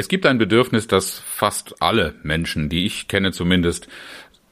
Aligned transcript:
Es 0.00 0.08
gibt 0.08 0.24
ein 0.24 0.38
Bedürfnis, 0.38 0.86
das 0.86 1.18
fast 1.18 1.82
alle 1.82 2.14
Menschen, 2.22 2.70
die 2.70 2.86
ich 2.86 3.06
kenne 3.06 3.32
zumindest, 3.32 3.86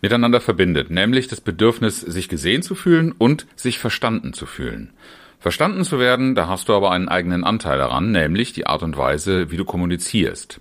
miteinander 0.03 0.43
verbindet, 0.43 0.91
nämlich 0.91 1.27
das 1.27 1.41
Bedürfnis, 1.41 2.03
sich 2.03 2.29
gesehen 2.29 2.61
zu 2.61 2.75
fühlen 2.75 3.13
und 3.17 3.47
sich 3.57 3.79
verstanden 3.79 4.35
zu 4.35 4.45
fühlen. 4.45 4.91
Verstanden 5.39 5.85
zu 5.85 5.99
werden, 5.99 6.35
da 6.35 6.49
hast 6.49 6.69
du 6.69 6.75
aber 6.75 6.91
einen 6.91 7.09
eigenen 7.09 7.45
Anteil 7.45 7.79
daran, 7.79 8.13
nämlich 8.13 8.53
die 8.53 8.67
Art 8.67 8.83
und 8.83 8.99
Weise, 8.99 9.51
wie 9.51 9.57
du 9.57 9.65
kommunizierst. 9.65 10.61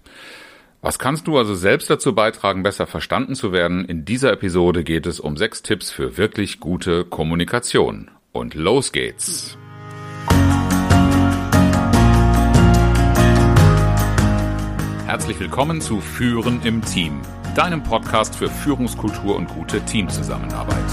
Was 0.81 0.99
kannst 0.99 1.27
du 1.27 1.37
also 1.37 1.53
selbst 1.53 1.89
dazu 1.89 2.15
beitragen, 2.15 2.63
besser 2.63 2.87
verstanden 2.87 3.35
zu 3.35 3.51
werden? 3.51 3.83
In 3.83 4.05
dieser 4.05 4.31
Episode 4.31 4.85
geht 4.85 5.05
es 5.05 5.19
um 5.19 5.35
sechs 5.35 5.63
Tipps 5.63 5.91
für 5.91 6.15
wirklich 6.15 6.61
gute 6.61 7.03
Kommunikation. 7.03 8.09
Und 8.31 8.53
los 8.53 8.93
geht's! 8.93 9.57
Herzlich 15.07 15.39
willkommen 15.39 15.79
zu 15.79 16.01
Führen 16.01 16.61
im 16.63 16.83
Team, 16.83 17.21
deinem 17.55 17.81
Podcast 17.81 18.35
für 18.35 18.49
Führungskultur 18.49 19.37
und 19.37 19.47
gute 19.47 19.79
Teamzusammenarbeit. 19.85 20.83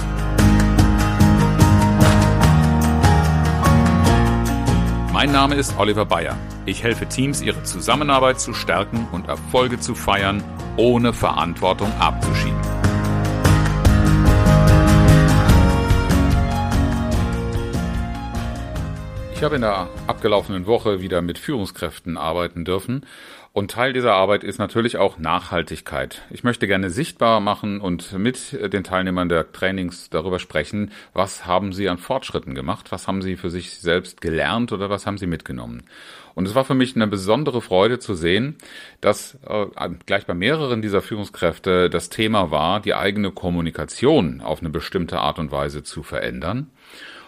Mein 5.12 5.32
Name 5.32 5.56
ist 5.56 5.76
Oliver 5.78 6.06
Bayer. 6.06 6.38
Ich 6.64 6.84
helfe 6.84 7.06
Teams, 7.06 7.42
ihre 7.42 7.64
Zusammenarbeit 7.64 8.38
zu 8.38 8.54
stärken 8.54 9.08
und 9.10 9.26
Erfolge 9.26 9.80
zu 9.80 9.96
feiern, 9.96 10.44
ohne 10.76 11.12
Verantwortung 11.12 11.92
abzuschieben. 11.98 12.60
Ich 19.34 19.42
habe 19.42 19.56
in 19.56 19.62
der 19.62 19.88
abgelaufenen 20.06 20.66
Woche 20.66 21.02
wieder 21.02 21.20
mit 21.20 21.36
Führungskräften 21.36 22.16
arbeiten 22.16 22.64
dürfen 22.64 23.04
und 23.54 23.70
Teil 23.70 23.92
dieser 23.92 24.14
Arbeit 24.14 24.42
ist 24.42 24.58
natürlich 24.58 24.96
auch 24.96 25.16
Nachhaltigkeit. 25.16 26.22
Ich 26.30 26.42
möchte 26.42 26.66
gerne 26.66 26.90
sichtbar 26.90 27.38
machen 27.38 27.80
und 27.80 28.12
mit 28.18 28.52
den 28.52 28.82
Teilnehmern 28.82 29.28
der 29.28 29.52
Trainings 29.52 30.10
darüber 30.10 30.40
sprechen, 30.40 30.90
was 31.12 31.46
haben 31.46 31.72
sie 31.72 31.88
an 31.88 31.98
Fortschritten 31.98 32.56
gemacht, 32.56 32.90
was 32.90 33.06
haben 33.06 33.22
sie 33.22 33.36
für 33.36 33.50
sich 33.50 33.78
selbst 33.78 34.20
gelernt 34.20 34.72
oder 34.72 34.90
was 34.90 35.06
haben 35.06 35.18
sie 35.18 35.28
mitgenommen. 35.28 35.84
Und 36.34 36.48
es 36.48 36.56
war 36.56 36.64
für 36.64 36.74
mich 36.74 36.96
eine 36.96 37.06
besondere 37.06 37.62
Freude 37.62 38.00
zu 38.00 38.14
sehen, 38.14 38.56
dass 39.00 39.38
äh, 39.46 39.66
gleich 40.04 40.26
bei 40.26 40.34
mehreren 40.34 40.82
dieser 40.82 41.00
Führungskräfte 41.00 41.88
das 41.88 42.08
Thema 42.08 42.50
war, 42.50 42.80
die 42.80 42.94
eigene 42.94 43.30
Kommunikation 43.30 44.40
auf 44.40 44.62
eine 44.62 44.70
bestimmte 44.70 45.20
Art 45.20 45.38
und 45.38 45.52
Weise 45.52 45.84
zu 45.84 46.02
verändern. 46.02 46.72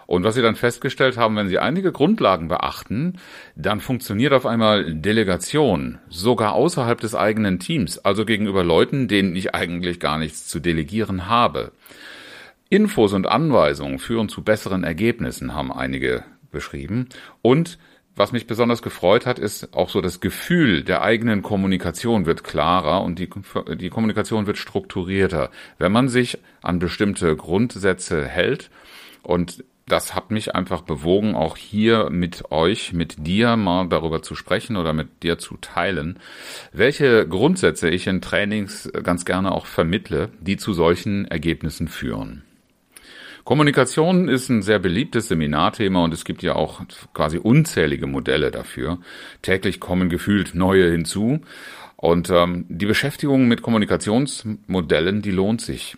Und 0.07 0.23
was 0.23 0.37
sie 0.37 0.43
dann 0.43 0.55
festgestellt 0.55 1.17
haben, 1.17 1.37
wenn 1.37 1.49
sie 1.49 1.59
einige 1.59 1.93
Grundlagen 1.93 2.49
beachten, 2.49 3.19
dann 3.57 3.81
funktioniert 3.81 4.33
auf 4.33 4.47
einmal 4.47 4.95
Delegation, 4.95 5.99
sogar 6.09 6.53
außerhalb 6.53 7.01
des 7.01 7.15
eigenen 7.15 7.59
Teams, 7.59 7.99
also 7.99 8.25
gegenüber 8.25 8.63
Leuten, 8.63 9.09
denen 9.09 9.35
ich 9.35 9.55
eigentlich 9.55 9.99
gar 9.99 10.19
nichts 10.19 10.47
zu 10.47 10.61
delegieren 10.61 11.29
habe. 11.29 11.73
Infos 12.69 13.13
und 13.13 13.27
Anweisungen 13.27 13.99
führen 13.99 14.29
zu 14.29 14.43
besseren 14.43 14.85
Ergebnissen, 14.85 15.55
haben 15.55 15.73
einige 15.73 16.25
beschrieben. 16.51 17.09
Und 17.43 17.79
was 18.17 18.33
mich 18.33 18.47
besonders 18.47 18.81
gefreut 18.81 19.27
hat, 19.27 19.39
ist 19.39 19.75
auch 19.75 19.91
so 19.91 20.01
das 20.01 20.21
Gefühl 20.21 20.83
der 20.83 21.03
eigenen 21.03 21.43
Kommunikation 21.43 22.25
wird 22.25 22.45
klarer 22.45 23.03
und 23.03 23.19
die, 23.19 23.29
die 23.79 23.91
Kommunikation 23.91 24.47
wird 24.47 24.57
strukturierter, 24.57 25.51
wenn 25.79 25.93
man 25.93 26.09
sich 26.09 26.39
an 26.63 26.79
bestimmte 26.79 27.37
Grundsätze 27.37 28.27
hält 28.27 28.71
und 29.23 29.65
das 29.89 30.17
hat 30.17 30.33
mich 30.33 30.55
einfach 30.55 30.83
bewogen, 30.83 31.37
auch 31.37 31.57
hier 31.57 32.11
mit 32.11 32.51
euch, 32.51 32.93
mit 32.93 33.27
dir 33.27 33.57
mal 33.57 33.89
darüber 33.89 34.21
zu 34.21 34.35
sprechen 34.35 34.77
oder 34.77 34.93
mit 34.93 35.23
dir 35.23 35.39
zu 35.39 35.57
teilen, 35.59 36.19
welche 36.73 37.27
Grundsätze 37.29 37.89
ich 37.89 38.09
in 38.09 38.21
Trainings 38.21 38.91
ganz 39.05 39.25
gerne 39.25 39.53
auch 39.53 39.67
vermittle, 39.67 40.31
die 40.41 40.57
zu 40.57 40.73
solchen 40.73 41.27
Ergebnissen 41.27 41.87
führen. 41.87 42.43
Kommunikation 43.45 44.29
ist 44.29 44.49
ein 44.49 44.63
sehr 44.63 44.81
beliebtes 44.81 45.29
Seminarthema 45.29 46.03
und 46.03 46.13
es 46.13 46.25
gibt 46.25 46.43
ja 46.43 46.57
auch 46.57 46.81
quasi 47.15 47.39
unzählige 47.39 48.09
Modelle 48.09 48.51
dafür. 48.51 48.99
Täglich 49.43 49.79
kommen 49.79 50.09
gefühlt 50.09 50.57
neue 50.57 50.91
hinzu. 50.91 51.43
Und 51.95 52.29
ähm, 52.31 52.67
die 52.69 52.87
Beschäftigung 52.87 53.47
mit 53.47 53.63
Kommunikationsmodellen, 53.63 55.23
die 55.23 55.31
lohnt 55.31 55.61
sich 55.61 55.97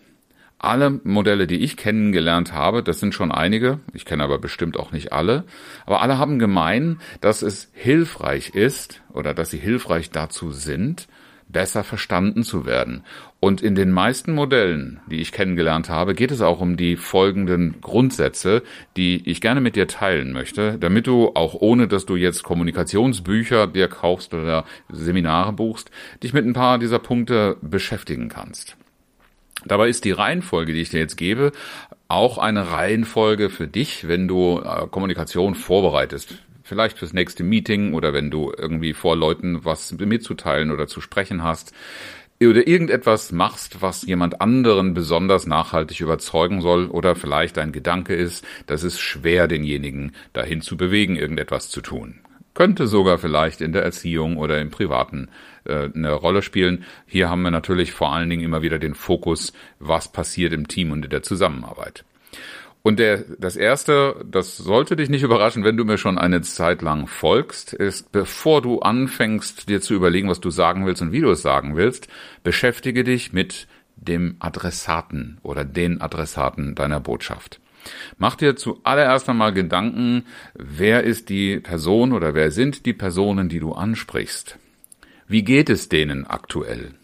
alle 0.58 1.00
Modelle, 1.04 1.46
die 1.46 1.62
ich 1.62 1.76
kennengelernt 1.76 2.52
habe, 2.52 2.82
das 2.82 3.00
sind 3.00 3.14
schon 3.14 3.30
einige, 3.30 3.80
ich 3.92 4.04
kenne 4.04 4.24
aber 4.24 4.38
bestimmt 4.38 4.76
auch 4.76 4.92
nicht 4.92 5.12
alle, 5.12 5.44
aber 5.86 6.02
alle 6.02 6.18
haben 6.18 6.38
gemein, 6.38 7.00
dass 7.20 7.42
es 7.42 7.70
hilfreich 7.72 8.50
ist 8.50 9.02
oder 9.12 9.34
dass 9.34 9.50
sie 9.50 9.58
hilfreich 9.58 10.10
dazu 10.10 10.50
sind, 10.50 11.08
besser 11.48 11.82
verstanden 11.84 12.42
zu 12.42 12.66
werden. 12.66 13.04
Und 13.40 13.62
in 13.62 13.74
den 13.74 13.90
meisten 13.90 14.34
Modellen, 14.34 15.00
die 15.10 15.20
ich 15.20 15.32
kennengelernt 15.32 15.88
habe, 15.88 16.14
geht 16.14 16.30
es 16.30 16.40
auch 16.40 16.60
um 16.60 16.76
die 16.76 16.96
folgenden 16.96 17.80
Grundsätze, 17.80 18.62
die 18.96 19.22
ich 19.28 19.40
gerne 19.40 19.60
mit 19.60 19.76
dir 19.76 19.86
teilen 19.86 20.32
möchte, 20.32 20.76
damit 20.78 21.06
du 21.06 21.30
auch 21.34 21.54
ohne, 21.54 21.88
dass 21.88 22.04
du 22.04 22.16
jetzt 22.16 22.42
Kommunikationsbücher 22.42 23.66
dir 23.66 23.88
kaufst 23.88 24.34
oder 24.34 24.64
Seminare 24.90 25.52
buchst, 25.52 25.90
dich 26.22 26.32
mit 26.32 26.44
ein 26.44 26.52
paar 26.52 26.78
dieser 26.78 26.98
Punkte 26.98 27.56
beschäftigen 27.62 28.28
kannst. 28.28 28.76
Dabei 29.64 29.88
ist 29.88 30.04
die 30.04 30.12
Reihenfolge, 30.12 30.72
die 30.72 30.80
ich 30.80 30.90
dir 30.90 31.00
jetzt 31.00 31.16
gebe, 31.16 31.52
auch 32.06 32.38
eine 32.38 32.70
Reihenfolge 32.70 33.50
für 33.50 33.66
dich, 33.66 34.08
wenn 34.08 34.28
du 34.28 34.60
äh, 34.60 34.86
Kommunikation 34.88 35.54
vorbereitest. 35.54 36.34
Vielleicht 36.62 36.98
fürs 36.98 37.12
nächste 37.12 37.44
Meeting 37.44 37.94
oder 37.94 38.12
wenn 38.12 38.30
du 38.30 38.52
irgendwie 38.56 38.92
vor 38.92 39.16
Leuten 39.16 39.64
was 39.64 39.92
mitzuteilen 39.92 40.70
oder 40.70 40.86
zu 40.86 41.00
sprechen 41.00 41.42
hast 41.42 41.72
oder 42.40 42.66
irgendetwas 42.68 43.32
machst, 43.32 43.82
was 43.82 44.02
jemand 44.02 44.40
anderen 44.40 44.94
besonders 44.94 45.46
nachhaltig 45.46 46.00
überzeugen 46.00 46.60
soll 46.60 46.86
oder 46.86 47.16
vielleicht 47.16 47.58
ein 47.58 47.72
Gedanke 47.72 48.14
ist, 48.14 48.44
dass 48.66 48.82
es 48.82 49.00
schwer 49.00 49.48
denjenigen 49.48 50.12
dahin 50.34 50.60
zu 50.60 50.76
bewegen, 50.76 51.16
irgendetwas 51.16 51.70
zu 51.70 51.80
tun 51.80 52.20
könnte 52.58 52.88
sogar 52.88 53.18
vielleicht 53.18 53.60
in 53.60 53.72
der 53.72 53.84
Erziehung 53.84 54.36
oder 54.36 54.60
im 54.60 54.70
Privaten 54.70 55.28
äh, 55.62 55.90
eine 55.94 56.10
Rolle 56.10 56.42
spielen. 56.42 56.82
Hier 57.06 57.30
haben 57.30 57.42
wir 57.42 57.52
natürlich 57.52 57.92
vor 57.92 58.12
allen 58.12 58.28
Dingen 58.28 58.42
immer 58.42 58.62
wieder 58.62 58.80
den 58.80 58.94
Fokus, 58.94 59.52
was 59.78 60.10
passiert 60.10 60.52
im 60.52 60.66
Team 60.66 60.90
und 60.90 61.04
in 61.04 61.10
der 61.10 61.22
Zusammenarbeit. 61.22 62.04
Und 62.82 62.98
der, 62.98 63.18
das 63.38 63.54
erste, 63.54 64.24
das 64.28 64.56
sollte 64.56 64.96
dich 64.96 65.08
nicht 65.08 65.22
überraschen, 65.22 65.62
wenn 65.62 65.76
du 65.76 65.84
mir 65.84 65.98
schon 65.98 66.18
eine 66.18 66.42
Zeit 66.42 66.82
lang 66.82 67.06
folgst, 67.06 67.74
ist, 67.74 68.10
bevor 68.10 68.60
du 68.60 68.80
anfängst, 68.80 69.68
dir 69.68 69.80
zu 69.80 69.94
überlegen, 69.94 70.28
was 70.28 70.40
du 70.40 70.50
sagen 70.50 70.84
willst 70.84 71.00
und 71.00 71.12
wie 71.12 71.20
du 71.20 71.30
es 71.30 71.42
sagen 71.42 71.76
willst, 71.76 72.08
beschäftige 72.42 73.04
dich 73.04 73.32
mit 73.32 73.68
dem 73.94 74.34
Adressaten 74.40 75.38
oder 75.44 75.64
den 75.64 76.00
Adressaten 76.00 76.74
deiner 76.74 76.98
Botschaft. 76.98 77.60
Mach 78.18 78.36
dir 78.36 78.56
zuallererst 78.56 79.28
einmal 79.28 79.52
Gedanken, 79.52 80.24
wer 80.54 81.04
ist 81.04 81.28
die 81.28 81.60
Person 81.60 82.12
oder 82.12 82.34
wer 82.34 82.50
sind 82.50 82.86
die 82.86 82.92
Personen, 82.92 83.48
die 83.48 83.60
du 83.60 83.72
ansprichst? 83.72 84.58
Wie 85.26 85.44
geht 85.44 85.70
es 85.70 85.88
denen 85.88 86.26
aktuell? 86.26 86.94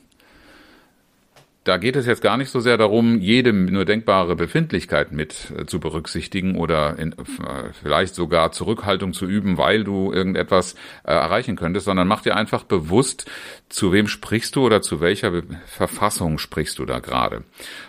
Da 1.65 1.79
geht 1.79 1.97
es 1.97 2.05
jetzt 2.05 2.21
gar 2.21 2.37
nicht 2.37 2.51
so 2.51 2.61
sehr 2.61 2.77
darum, 2.77 3.19
jede 3.21 3.55
nur 3.55 3.87
denkbare 3.87 4.37
Befindlichkeit 4.37 5.13
mit 5.13 5.51
äh, 5.59 5.65
zu 5.65 5.81
berücksichtigen 5.81 6.57
oder 6.57 6.99
in, 6.99 7.13
äh, 7.13 7.73
vielleicht 7.81 8.15
sogar 8.15 8.53
Zurückhaltung 8.53 9.15
zu 9.15 9.25
üben, 9.25 9.57
weil 9.57 9.83
du 9.83 10.13
irgendetwas 10.13 10.75
äh, 11.05 11.13
erreichen 11.13 11.57
könntest, 11.57 11.87
sondern 11.87 12.07
mach 12.07 12.21
dir 12.21 12.37
einfach 12.37 12.65
bewusst, 12.65 13.31
zu 13.71 13.93
wem 13.93 14.09
sprichst 14.09 14.55
du 14.57 14.67
oder 14.67 14.83
zu 14.83 15.01
welcher 15.01 15.43
Verfassung 15.67 16.37
sprichst 16.37 16.79
du 16.79 16.85
da 16.85 16.99
gerade. 16.99 17.45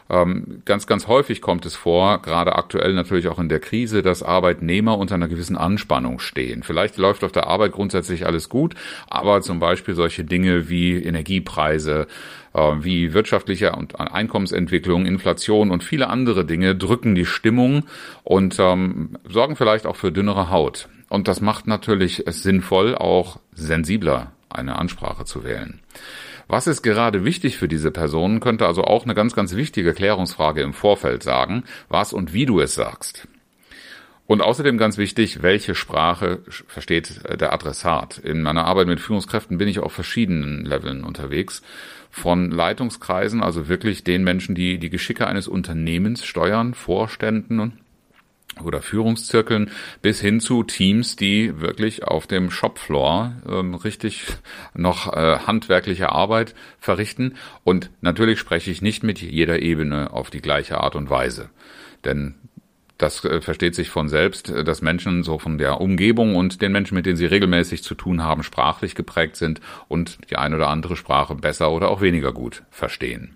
Ähm, 0.09 0.61
ganz, 0.63 0.87
ganz 0.87 1.07
häufig 1.07 1.41
kommt 1.41 1.65
es 1.65 1.75
vor, 1.75 2.21
gerade 2.21 2.55
aktuell 2.55 2.93
natürlich 2.93 3.27
auch 3.27 3.39
in 3.39 3.49
der 3.49 3.59
Krise, 3.59 4.01
dass 4.01 4.23
Arbeitnehmer 4.23 4.97
unter 4.97 5.15
einer 5.15 5.27
gewissen 5.27 5.57
Anspannung 5.57 6.19
stehen. 6.19 6.63
Vielleicht 6.63 6.95
läuft 6.95 7.25
auf 7.25 7.33
der 7.33 7.47
Arbeit 7.47 7.73
grundsätzlich 7.73 8.25
alles 8.25 8.47
gut, 8.47 8.73
aber 9.07 9.41
zum 9.41 9.59
Beispiel 9.59 9.95
solche 9.95 10.23
Dinge 10.23 10.69
wie 10.69 11.03
Energiepreise, 11.03 12.07
wie 12.55 13.13
wirtschaftliche 13.13 13.73
und 13.73 13.99
Einkommensentwicklung, 13.99 15.05
Inflation 15.05 15.71
und 15.71 15.83
viele 15.83 16.07
andere 16.09 16.45
Dinge 16.45 16.75
drücken 16.75 17.15
die 17.15 17.25
Stimmung 17.25 17.83
und 18.23 18.57
ähm, 18.59 19.17
sorgen 19.27 19.55
vielleicht 19.55 19.85
auch 19.85 19.95
für 19.95 20.11
dünnere 20.11 20.49
Haut. 20.49 20.87
Und 21.09 21.27
das 21.27 21.41
macht 21.41 21.67
natürlich 21.67 22.27
es 22.27 22.43
sinnvoll, 22.43 22.95
auch 22.95 23.39
sensibler 23.53 24.31
eine 24.49 24.77
Ansprache 24.77 25.25
zu 25.25 25.43
wählen. 25.43 25.79
Was 26.47 26.67
ist 26.67 26.83
gerade 26.83 27.25
wichtig 27.25 27.57
für 27.57 27.67
diese 27.67 27.91
Personen, 27.91 28.39
könnte 28.39 28.67
also 28.67 28.83
auch 28.83 29.03
eine 29.03 29.15
ganz, 29.15 29.35
ganz 29.35 29.55
wichtige 29.55 29.93
Klärungsfrage 29.93 30.61
im 30.61 30.73
Vorfeld 30.73 31.23
sagen, 31.23 31.63
was 31.89 32.13
und 32.13 32.33
wie 32.33 32.45
du 32.45 32.59
es 32.59 32.75
sagst. 32.75 33.27
Und 34.27 34.41
außerdem 34.41 34.77
ganz 34.77 34.97
wichtig, 34.97 35.43
welche 35.43 35.75
Sprache 35.75 36.39
versteht 36.67 37.21
der 37.39 37.53
Adressat. 37.53 38.17
In 38.17 38.41
meiner 38.41 38.65
Arbeit 38.65 38.87
mit 38.87 38.99
Führungskräften 38.99 39.59
bin 39.59 39.67
ich 39.67 39.79
auf 39.79 39.93
verschiedenen 39.93 40.65
Leveln 40.65 41.03
unterwegs. 41.03 41.61
Von 42.09 42.49
Leitungskreisen, 42.49 43.43
also 43.43 43.67
wirklich 43.67 44.03
den 44.03 44.23
Menschen, 44.23 44.55
die 44.55 44.79
die 44.79 44.89
Geschicke 44.89 45.27
eines 45.27 45.47
Unternehmens 45.47 46.25
steuern, 46.25 46.73
Vorständen 46.73 47.73
oder 48.63 48.81
Führungszirkeln 48.81 49.69
bis 50.01 50.21
hin 50.21 50.39
zu 50.39 50.63
Teams, 50.63 51.15
die 51.15 51.59
wirklich 51.59 52.03
auf 52.05 52.25
dem 52.25 52.51
Shopfloor 52.51 53.33
ähm, 53.47 53.75
richtig 53.75 54.25
noch 54.73 55.11
äh, 55.11 55.39
handwerkliche 55.39 56.11
Arbeit 56.11 56.55
verrichten. 56.79 57.35
Und 57.63 57.91
natürlich 58.01 58.39
spreche 58.39 58.71
ich 58.71 58.81
nicht 58.81 59.03
mit 59.03 59.21
jeder 59.21 59.61
Ebene 59.61 60.13
auf 60.13 60.29
die 60.29 60.41
gleiche 60.41 60.79
Art 60.79 60.95
und 60.95 61.09
Weise. 61.09 61.49
Denn 62.05 62.35
das 62.97 63.23
äh, 63.25 63.41
versteht 63.41 63.75
sich 63.75 63.89
von 63.89 64.09
selbst, 64.09 64.49
äh, 64.49 64.63
dass 64.63 64.81
Menschen 64.81 65.23
so 65.23 65.39
von 65.39 65.57
der 65.57 65.81
Umgebung 65.81 66.35
und 66.35 66.61
den 66.61 66.71
Menschen, 66.71 66.95
mit 66.95 67.05
denen 67.05 67.17
sie 67.17 67.25
regelmäßig 67.25 67.83
zu 67.83 67.95
tun 67.95 68.23
haben, 68.23 68.43
sprachlich 68.43 68.95
geprägt 68.95 69.35
sind 69.35 69.59
und 69.87 70.17
die 70.29 70.37
eine 70.37 70.55
oder 70.55 70.69
andere 70.69 70.95
Sprache 70.95 71.35
besser 71.35 71.71
oder 71.71 71.89
auch 71.89 72.01
weniger 72.01 72.31
gut 72.31 72.63
verstehen. 72.69 73.35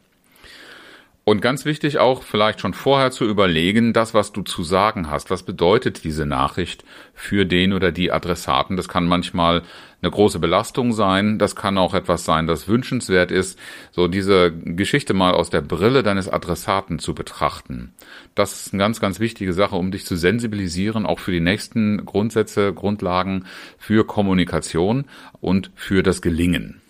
Und 1.25 1.41
ganz 1.41 1.63
wichtig 1.63 1.99
auch 1.99 2.23
vielleicht 2.23 2.59
schon 2.59 2.73
vorher 2.73 3.11
zu 3.11 3.23
überlegen, 3.23 3.93
das, 3.93 4.15
was 4.15 4.31
du 4.31 4.41
zu 4.41 4.63
sagen 4.63 5.11
hast, 5.11 5.29
was 5.29 5.43
bedeutet 5.43 6.03
diese 6.03 6.25
Nachricht 6.25 6.83
für 7.13 7.45
den 7.45 7.73
oder 7.73 7.91
die 7.91 8.11
Adressaten. 8.11 8.77
Das 8.77 8.87
kann 8.87 9.05
manchmal 9.05 9.61
eine 10.01 10.11
große 10.11 10.39
Belastung 10.39 10.93
sein, 10.93 11.37
das 11.39 11.55
kann 11.55 11.77
auch 11.77 11.93
etwas 11.93 12.25
sein, 12.25 12.47
das 12.47 12.67
wünschenswert 12.67 13.31
ist, 13.31 13.59
so 13.91 14.07
diese 14.07 14.51
Geschichte 14.51 15.13
mal 15.13 15.33
aus 15.33 15.49
der 15.49 15.61
Brille 15.61 16.03
deines 16.03 16.29
Adressaten 16.29 16.99
zu 16.99 17.13
betrachten. 17.13 17.93
Das 18.35 18.65
ist 18.65 18.73
eine 18.73 18.81
ganz, 18.81 18.99
ganz 18.99 19.19
wichtige 19.19 19.53
Sache, 19.53 19.75
um 19.75 19.91
dich 19.91 20.05
zu 20.05 20.15
sensibilisieren, 20.15 21.05
auch 21.05 21.19
für 21.19 21.31
die 21.31 21.41
nächsten 21.41 22.05
Grundsätze, 22.05 22.73
Grundlagen 22.73 23.45
für 23.77 24.05
Kommunikation 24.05 25.05
und 25.41 25.71
für 25.75 26.03
das 26.03 26.21
Gelingen. 26.21 26.81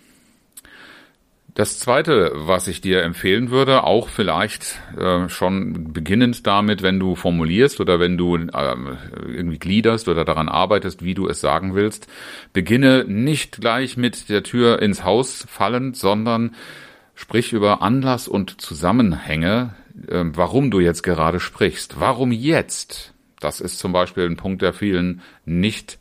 Das 1.59 1.77
Zweite, 1.77 2.31
was 2.35 2.69
ich 2.69 2.79
dir 2.79 3.03
empfehlen 3.03 3.51
würde, 3.51 3.83
auch 3.83 4.07
vielleicht 4.07 4.79
äh, 4.97 5.27
schon 5.27 5.91
beginnend 5.91 6.47
damit, 6.47 6.83
wenn 6.83 7.01
du 7.01 7.15
formulierst 7.15 7.81
oder 7.81 7.99
wenn 7.99 8.17
du 8.17 8.37
äh, 8.37 8.75
irgendwie 9.27 9.59
gliederst 9.59 10.07
oder 10.07 10.23
daran 10.23 10.47
arbeitest, 10.47 11.03
wie 11.03 11.15
du 11.15 11.27
es 11.27 11.41
sagen 11.41 11.75
willst, 11.75 12.07
beginne 12.53 13.03
nicht 13.03 13.59
gleich 13.59 13.97
mit 13.97 14.29
der 14.29 14.43
Tür 14.43 14.81
ins 14.81 15.03
Haus 15.03 15.45
fallend, 15.49 15.97
sondern 15.97 16.55
sprich 17.13 17.51
über 17.51 17.81
Anlass 17.81 18.29
und 18.29 18.61
Zusammenhänge, 18.61 19.75
äh, 20.07 20.23
warum 20.27 20.71
du 20.71 20.79
jetzt 20.79 21.03
gerade 21.03 21.41
sprichst. 21.41 21.99
Warum 21.99 22.31
jetzt? 22.31 23.13
Das 23.41 23.59
ist 23.59 23.79
zum 23.79 23.91
Beispiel 23.91 24.23
ein 24.23 24.37
Punkt, 24.37 24.61
der 24.61 24.71
vielen 24.71 25.19
nicht 25.43 25.98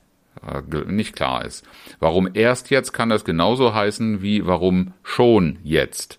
nicht 0.87 1.15
klar 1.15 1.45
ist. 1.45 1.65
Warum 2.01 2.29
erst 2.33 2.71
jetzt 2.71 2.93
kann 2.93 3.09
das 3.09 3.25
genauso 3.25 3.75
heißen 3.75 4.23
wie 4.23 4.47
warum 4.47 4.93
schon 5.03 5.59
jetzt. 5.63 6.19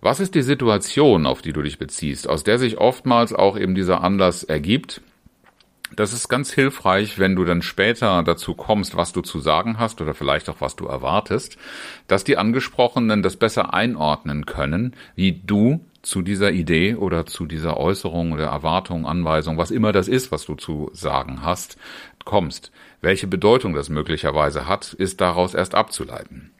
Was 0.00 0.20
ist 0.20 0.34
die 0.34 0.42
Situation, 0.42 1.26
auf 1.26 1.42
die 1.42 1.52
du 1.52 1.62
dich 1.62 1.78
beziehst, 1.78 2.28
aus 2.28 2.44
der 2.44 2.58
sich 2.58 2.78
oftmals 2.78 3.32
auch 3.32 3.58
eben 3.58 3.74
dieser 3.74 4.02
Anlass 4.02 4.44
ergibt? 4.44 5.00
Das 5.96 6.12
ist 6.12 6.28
ganz 6.28 6.52
hilfreich, 6.52 7.18
wenn 7.18 7.34
du 7.34 7.44
dann 7.44 7.62
später 7.62 8.22
dazu 8.22 8.54
kommst, 8.54 8.94
was 8.94 9.12
du 9.12 9.22
zu 9.22 9.40
sagen 9.40 9.78
hast 9.78 10.00
oder 10.00 10.14
vielleicht 10.14 10.48
auch 10.50 10.60
was 10.60 10.76
du 10.76 10.86
erwartest, 10.86 11.56
dass 12.06 12.24
die 12.24 12.36
Angesprochenen 12.36 13.22
das 13.22 13.36
besser 13.36 13.72
einordnen 13.72 14.44
können, 14.46 14.94
wie 15.16 15.32
du 15.32 15.80
zu 16.02 16.22
dieser 16.22 16.52
Idee 16.52 16.94
oder 16.94 17.26
zu 17.26 17.46
dieser 17.46 17.76
Äußerung 17.76 18.32
oder 18.32 18.46
Erwartung, 18.46 19.06
Anweisung, 19.06 19.58
was 19.58 19.70
immer 19.70 19.92
das 19.92 20.08
ist, 20.08 20.30
was 20.32 20.44
du 20.44 20.54
zu 20.54 20.90
sagen 20.92 21.42
hast, 21.42 21.76
kommst. 22.24 22.70
Welche 23.00 23.26
Bedeutung 23.26 23.74
das 23.74 23.88
möglicherweise 23.88 24.66
hat, 24.66 24.92
ist 24.92 25.20
daraus 25.20 25.54
erst 25.54 25.74
abzuleiten. 25.74 26.50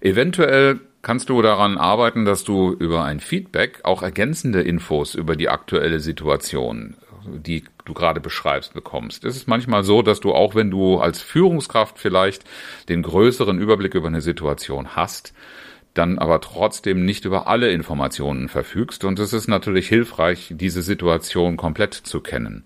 Eventuell 0.00 0.80
kannst 1.02 1.28
du 1.28 1.40
daran 1.42 1.78
arbeiten, 1.78 2.24
dass 2.24 2.44
du 2.44 2.72
über 2.72 3.04
ein 3.04 3.20
Feedback 3.20 3.80
auch 3.84 4.02
ergänzende 4.02 4.62
Infos 4.62 5.14
über 5.14 5.36
die 5.36 5.48
aktuelle 5.48 6.00
Situation, 6.00 6.96
die 7.26 7.64
du 7.84 7.94
gerade 7.94 8.20
beschreibst, 8.20 8.74
bekommst. 8.74 9.24
Es 9.24 9.36
ist 9.36 9.48
manchmal 9.48 9.84
so, 9.84 10.02
dass 10.02 10.20
du 10.20 10.34
auch 10.34 10.54
wenn 10.54 10.70
du 10.70 10.98
als 10.98 11.22
Führungskraft 11.22 11.98
vielleicht 11.98 12.44
den 12.88 13.02
größeren 13.02 13.58
Überblick 13.58 13.94
über 13.94 14.08
eine 14.08 14.20
Situation 14.20 14.96
hast, 14.96 15.32
dann 15.98 16.18
aber 16.18 16.40
trotzdem 16.40 17.04
nicht 17.04 17.24
über 17.24 17.46
alle 17.46 17.70
Informationen 17.70 18.48
verfügst. 18.48 19.04
Und 19.04 19.18
es 19.18 19.32
ist 19.32 19.48
natürlich 19.48 19.88
hilfreich, 19.88 20.52
diese 20.56 20.82
Situation 20.82 21.56
komplett 21.56 21.94
zu 21.94 22.20
kennen. 22.20 22.64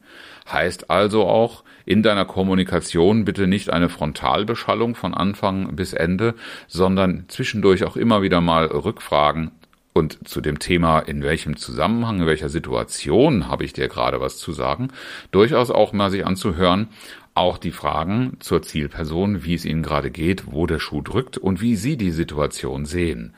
Heißt 0.50 0.90
also 0.90 1.26
auch, 1.26 1.64
in 1.84 2.02
deiner 2.02 2.24
Kommunikation 2.24 3.24
bitte 3.24 3.46
nicht 3.46 3.70
eine 3.70 3.88
Frontalbeschallung 3.88 4.94
von 4.94 5.14
Anfang 5.14 5.74
bis 5.76 5.92
Ende, 5.92 6.34
sondern 6.68 7.24
zwischendurch 7.28 7.84
auch 7.84 7.96
immer 7.96 8.22
wieder 8.22 8.40
mal 8.40 8.66
Rückfragen 8.66 9.52
und 9.92 10.28
zu 10.28 10.40
dem 10.40 10.58
Thema, 10.58 11.00
in 11.00 11.22
welchem 11.22 11.56
Zusammenhang, 11.56 12.20
in 12.20 12.26
welcher 12.26 12.48
Situation 12.48 13.48
habe 13.48 13.64
ich 13.64 13.72
dir 13.72 13.88
gerade 13.88 14.20
was 14.20 14.38
zu 14.38 14.52
sagen, 14.52 14.88
durchaus 15.32 15.70
auch 15.70 15.92
mal 15.92 16.10
sich 16.10 16.24
anzuhören, 16.24 16.88
auch 17.34 17.58
die 17.58 17.70
Fragen 17.70 18.36
zur 18.40 18.62
Zielperson, 18.62 19.44
wie 19.44 19.54
es 19.54 19.64
ihnen 19.64 19.82
gerade 19.82 20.10
geht, 20.10 20.52
wo 20.52 20.66
der 20.66 20.78
Schuh 20.78 21.00
drückt 21.00 21.38
und 21.38 21.60
wie 21.60 21.76
sie 21.76 21.96
die 21.96 22.10
Situation 22.10 22.84
sehen. 22.86 23.34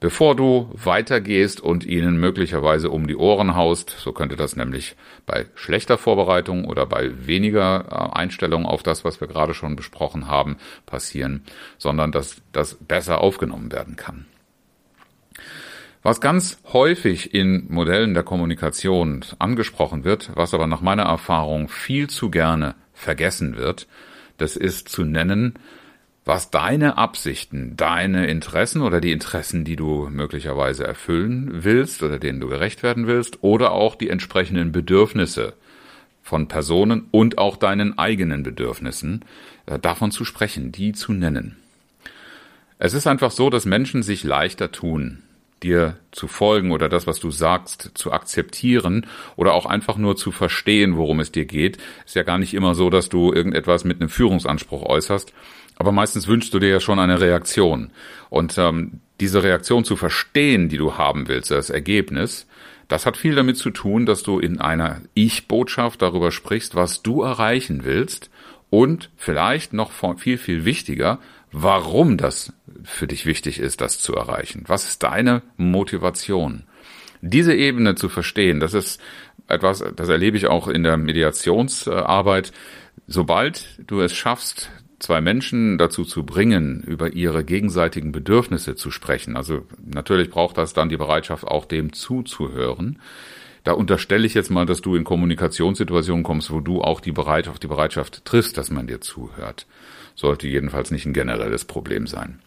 Bevor 0.00 0.34
du 0.36 0.70
weitergehst 0.74 1.60
und 1.60 1.86
ihnen 1.86 2.18
möglicherweise 2.18 2.90
um 2.90 3.06
die 3.06 3.16
Ohren 3.16 3.54
haust, 3.54 3.90
so 3.90 4.12
könnte 4.12 4.36
das 4.36 4.56
nämlich 4.56 4.96
bei 5.24 5.46
schlechter 5.54 5.96
Vorbereitung 5.96 6.66
oder 6.66 6.86
bei 6.86 7.26
weniger 7.26 7.86
äh, 7.88 8.18
Einstellung 8.18 8.66
auf 8.66 8.82
das, 8.82 9.04
was 9.04 9.20
wir 9.20 9.28
gerade 9.28 9.54
schon 9.54 9.76
besprochen 9.76 10.26
haben, 10.26 10.56
passieren, 10.84 11.42
sondern 11.78 12.12
dass 12.12 12.42
das 12.52 12.74
besser 12.74 13.20
aufgenommen 13.20 13.72
werden 13.72 13.96
kann. 13.96 14.26
Was 16.02 16.20
ganz 16.20 16.60
häufig 16.72 17.34
in 17.34 17.66
Modellen 17.68 18.14
der 18.14 18.22
Kommunikation 18.22 19.24
angesprochen 19.38 20.04
wird, 20.04 20.30
was 20.34 20.54
aber 20.54 20.66
nach 20.66 20.80
meiner 20.80 21.02
Erfahrung 21.02 21.68
viel 21.68 22.08
zu 22.08 22.30
gerne 22.30 22.76
vergessen 22.96 23.56
wird, 23.56 23.86
das 24.38 24.56
ist 24.56 24.88
zu 24.88 25.04
nennen, 25.04 25.54
was 26.24 26.50
deine 26.50 26.98
Absichten, 26.98 27.76
deine 27.76 28.26
Interessen 28.26 28.82
oder 28.82 29.00
die 29.00 29.12
Interessen, 29.12 29.64
die 29.64 29.76
du 29.76 30.08
möglicherweise 30.10 30.84
erfüllen 30.84 31.62
willst 31.62 32.02
oder 32.02 32.18
denen 32.18 32.40
du 32.40 32.48
gerecht 32.48 32.82
werden 32.82 33.06
willst, 33.06 33.44
oder 33.44 33.70
auch 33.70 33.94
die 33.94 34.10
entsprechenden 34.10 34.72
Bedürfnisse 34.72 35.54
von 36.22 36.48
Personen 36.48 37.06
und 37.12 37.38
auch 37.38 37.56
deinen 37.56 37.96
eigenen 37.96 38.42
Bedürfnissen, 38.42 39.24
äh, 39.66 39.78
davon 39.78 40.10
zu 40.10 40.24
sprechen, 40.24 40.72
die 40.72 40.92
zu 40.92 41.12
nennen. 41.12 41.56
Es 42.80 42.92
ist 42.92 43.06
einfach 43.06 43.30
so, 43.30 43.48
dass 43.48 43.64
Menschen 43.64 44.02
sich 44.02 44.24
leichter 44.24 44.72
tun, 44.72 45.22
dir 45.62 45.96
zu 46.12 46.28
folgen 46.28 46.70
oder 46.70 46.88
das, 46.88 47.06
was 47.06 47.18
du 47.18 47.30
sagst, 47.30 47.92
zu 47.94 48.12
akzeptieren 48.12 49.06
oder 49.36 49.54
auch 49.54 49.66
einfach 49.66 49.96
nur 49.96 50.16
zu 50.16 50.30
verstehen, 50.32 50.96
worum 50.96 51.20
es 51.20 51.32
dir 51.32 51.46
geht. 51.46 51.78
Ist 52.04 52.14
ja 52.14 52.22
gar 52.22 52.38
nicht 52.38 52.54
immer 52.54 52.74
so, 52.74 52.90
dass 52.90 53.08
du 53.08 53.32
irgendetwas 53.32 53.84
mit 53.84 54.00
einem 54.00 54.10
Führungsanspruch 54.10 54.82
äußerst, 54.82 55.32
aber 55.76 55.92
meistens 55.92 56.26
wünschst 56.26 56.52
du 56.52 56.58
dir 56.58 56.68
ja 56.68 56.80
schon 56.80 56.98
eine 56.98 57.20
Reaktion. 57.20 57.90
Und 58.28 58.58
ähm, 58.58 59.00
diese 59.20 59.42
Reaktion 59.42 59.84
zu 59.84 59.96
verstehen, 59.96 60.68
die 60.68 60.78
du 60.78 60.98
haben 60.98 61.28
willst, 61.28 61.50
das 61.50 61.70
Ergebnis, 61.70 62.46
das 62.88 63.06
hat 63.06 63.16
viel 63.16 63.34
damit 63.34 63.56
zu 63.56 63.70
tun, 63.70 64.06
dass 64.06 64.22
du 64.22 64.38
in 64.38 64.60
einer 64.60 65.00
Ich-Botschaft 65.14 66.02
darüber 66.02 66.30
sprichst, 66.30 66.74
was 66.74 67.02
du 67.02 67.22
erreichen 67.22 67.84
willst 67.84 68.30
und 68.70 69.10
vielleicht 69.16 69.72
noch 69.72 69.90
viel, 70.18 70.38
viel 70.38 70.64
wichtiger, 70.64 71.18
warum 71.58 72.18
das 72.18 72.52
für 72.84 73.06
dich 73.06 73.24
wichtig 73.24 73.60
ist, 73.60 73.80
das 73.80 73.98
zu 73.98 74.14
erreichen. 74.14 74.64
Was 74.66 74.86
ist 74.86 75.02
deine 75.02 75.40
Motivation? 75.56 76.64
Diese 77.22 77.54
Ebene 77.54 77.94
zu 77.94 78.10
verstehen, 78.10 78.60
das 78.60 78.74
ist 78.74 79.00
etwas, 79.48 79.82
das 79.96 80.08
erlebe 80.10 80.36
ich 80.36 80.48
auch 80.48 80.68
in 80.68 80.82
der 80.82 80.98
Mediationsarbeit. 80.98 82.52
Sobald 83.06 83.80
du 83.86 84.02
es 84.02 84.12
schaffst, 84.12 84.70
zwei 84.98 85.22
Menschen 85.22 85.78
dazu 85.78 86.04
zu 86.04 86.26
bringen, 86.26 86.82
über 86.82 87.14
ihre 87.14 87.42
gegenseitigen 87.42 88.12
Bedürfnisse 88.12 88.74
zu 88.74 88.90
sprechen, 88.90 89.34
also 89.34 89.62
natürlich 89.82 90.28
braucht 90.28 90.58
das 90.58 90.74
dann 90.74 90.90
die 90.90 90.98
Bereitschaft, 90.98 91.44
auch 91.44 91.64
dem 91.64 91.94
zuzuhören. 91.94 92.98
Da 93.66 93.72
unterstelle 93.72 94.24
ich 94.24 94.34
jetzt 94.34 94.50
mal, 94.50 94.64
dass 94.64 94.80
du 94.80 94.94
in 94.94 95.02
Kommunikationssituationen 95.02 96.22
kommst, 96.22 96.52
wo 96.52 96.60
du 96.60 96.82
auch 96.82 97.00
die 97.00 97.10
Bereitschaft, 97.10 97.64
die 97.64 97.66
Bereitschaft 97.66 98.24
triffst, 98.24 98.56
dass 98.56 98.70
man 98.70 98.86
dir 98.86 99.00
zuhört 99.00 99.66
sollte 100.14 100.46
jedenfalls 100.48 100.92
nicht 100.92 101.04
ein 101.04 101.12
generelles 101.12 101.64
Problem 101.64 102.06
sein. 102.06 102.38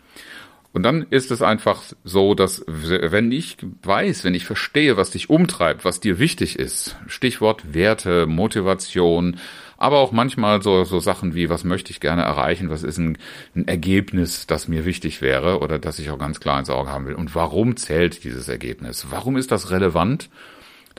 Und 0.71 0.83
dann 0.83 1.07
ist 1.09 1.29
es 1.29 1.41
einfach 1.41 1.83
so, 2.03 2.35
dass 2.35 2.63
wenn 2.67 3.31
ich 3.33 3.57
weiß, 3.83 4.23
wenn 4.23 4.33
ich 4.33 4.45
verstehe, 4.45 4.97
was 4.97 5.11
dich 5.11 5.29
umtreibt, 5.29 5.83
was 5.83 5.99
dir 5.99 6.19
wichtig 6.19 6.57
ist, 6.57 6.95
Stichwort 7.07 7.73
Werte, 7.73 8.25
Motivation, 8.25 9.39
aber 9.77 9.97
auch 9.97 10.13
manchmal 10.13 10.61
so, 10.61 10.85
so 10.85 10.99
Sachen 10.99 11.35
wie, 11.35 11.49
was 11.49 11.65
möchte 11.65 11.91
ich 11.91 11.99
gerne 11.99 12.21
erreichen, 12.21 12.69
was 12.69 12.83
ist 12.83 12.97
ein, 12.97 13.17
ein 13.55 13.67
Ergebnis, 13.67 14.47
das 14.47 14.69
mir 14.69 14.85
wichtig 14.85 15.21
wäre 15.21 15.59
oder 15.59 15.79
das 15.79 15.99
ich 15.99 16.11
auch 16.11 16.19
ganz 16.19 16.39
klar 16.39 16.59
ins 16.59 16.69
Auge 16.69 16.91
haben 16.91 17.07
will 17.07 17.15
und 17.15 17.35
warum 17.35 17.75
zählt 17.75 18.23
dieses 18.23 18.47
Ergebnis? 18.47 19.07
Warum 19.09 19.37
ist 19.37 19.51
das 19.51 19.71
relevant? 19.71 20.29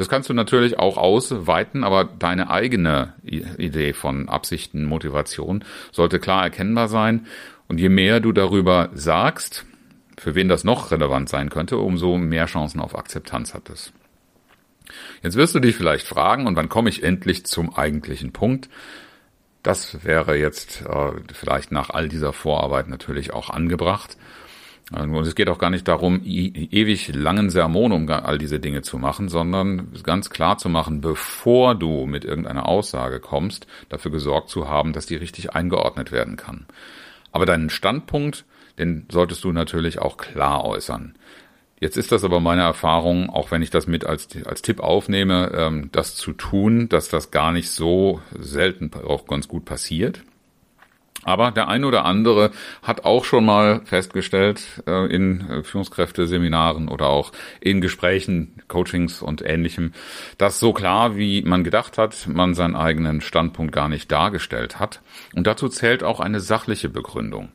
Das 0.01 0.09
kannst 0.09 0.31
du 0.31 0.33
natürlich 0.33 0.79
auch 0.79 0.97
ausweiten, 0.97 1.85
aber 1.85 2.05
deine 2.05 2.49
eigene 2.49 3.13
Idee 3.23 3.93
von 3.93 4.31
Absichten, 4.31 4.87
Motivation 4.87 5.63
sollte 5.93 6.19
klar 6.19 6.43
erkennbar 6.43 6.89
sein. 6.89 7.27
Und 7.69 7.79
je 7.79 7.91
mehr 7.91 8.21
du 8.21 8.33
darüber 8.33 8.89
sagst, 8.95 9.67
für 10.17 10.35
wen 10.35 10.49
das 10.49 10.65
noch 10.65 10.91
relevant 10.91 11.29
sein 11.29 11.51
könnte, 11.51 11.77
umso 11.77 12.17
mehr 12.17 12.47
Chancen 12.47 12.81
auf 12.81 12.97
Akzeptanz 12.97 13.53
hat 13.53 13.69
es. 13.69 13.93
Jetzt 15.23 15.37
wirst 15.37 15.55
du 15.55 15.61
dich 15.61 15.77
vielleicht 15.77 16.07
fragen, 16.07 16.47
und 16.47 16.57
wann 16.57 16.71
komme 16.71 16.89
ich 16.89 17.03
endlich 17.03 17.45
zum 17.45 17.77
eigentlichen 17.77 18.33
Punkt? 18.33 18.71
Das 19.63 20.03
wäre 20.03 20.35
jetzt 20.35 20.81
äh, 20.81 21.11
vielleicht 21.31 21.73
nach 21.73 21.91
all 21.91 22.09
dieser 22.09 22.33
Vorarbeit 22.33 22.89
natürlich 22.89 23.35
auch 23.35 23.51
angebracht. 23.51 24.17
Und 24.91 25.15
es 25.15 25.37
geht 25.37 25.49
auch 25.49 25.59
gar 25.59 25.71
nicht 25.71 25.87
darum, 25.87 26.21
ewig 26.25 27.15
langen 27.15 27.49
Sermon 27.51 27.93
um 27.93 28.09
all 28.09 28.39
diese 28.39 28.59
Dinge 28.59 28.83
zu 28.83 28.99
machen, 28.99 29.29
sondern 29.29 29.93
ganz 30.03 30.31
klar 30.31 30.59
zu 30.59 30.69
machen, 30.69 31.01
bevor 31.01 31.77
du 31.77 32.07
mit 32.07 32.25
irgendeiner 32.25 32.67
Aussage 32.67 33.21
kommst, 33.21 33.69
dafür 33.89 34.11
gesorgt 34.11 34.49
zu 34.49 34.69
haben, 34.69 34.93
dass 34.93 35.07
die 35.07 35.15
richtig 35.15 35.53
eingeordnet 35.53 36.11
werden 36.11 36.37
kann. 36.37 36.67
Aber 37.31 37.47
deinen 37.47 37.71
Standpunkt, 37.71 38.45
den 38.79 39.07
solltest 39.11 39.45
du 39.45 39.53
natürlich 39.53 40.01
auch 40.01 40.17
klar 40.17 40.65
äußern. 40.65 41.15
Jetzt 41.79 41.97
ist 41.97 42.13
das 42.13 42.25
aber 42.25 42.41
meine 42.41 42.63
Erfahrung, 42.63 43.31
auch 43.31 43.51
wenn 43.53 43.63
ich 43.63 43.71
das 43.71 43.87
mit 43.87 44.05
als, 44.05 44.29
als 44.45 44.61
Tipp 44.61 44.81
aufnehme, 44.81 45.53
ähm, 45.55 45.89
das 45.93 46.15
zu 46.15 46.33
tun, 46.33 46.89
dass 46.89 47.09
das 47.09 47.31
gar 47.31 47.53
nicht 47.53 47.71
so 47.71 48.21
selten 48.39 48.91
auch 49.07 49.27
ganz 49.27 49.49
gut 49.49 49.65
passiert. 49.65 50.23
Aber 51.25 51.51
der 51.51 51.69
ein 51.69 51.85
oder 51.85 52.05
andere 52.07 52.51
hat 52.83 53.05
auch 53.05 53.25
schon 53.25 53.45
mal 53.45 53.83
festgestellt 53.85 54.83
äh, 54.87 55.07
in 55.15 55.49
äh, 55.49 55.63
Führungskräfteseminaren 55.63 56.89
oder 56.89 57.09
auch 57.09 57.33
in 57.61 57.81
Gesprächen, 57.81 58.55
Coachings 58.69 59.21
und 59.21 59.43
ähnlichem, 59.43 59.93
dass 60.39 60.61
so 60.61 60.73
klar, 60.73 61.17
wie 61.17 61.43
man 61.43 61.63
gedacht 61.63 61.99
hat, 61.99 62.27
man 62.27 62.55
seinen 62.55 62.75
eigenen 62.75 63.21
Standpunkt 63.21 63.73
gar 63.73 63.89
nicht 63.89 64.11
dargestellt 64.11 64.79
hat. 64.79 65.03
Und 65.35 65.47
dazu 65.47 65.69
zählt 65.69 66.03
auch 66.03 66.21
eine 66.21 66.41
sachliche 66.41 66.89
Begründung. 66.89 67.51